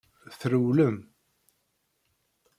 [0.39, 0.97] Trewlem.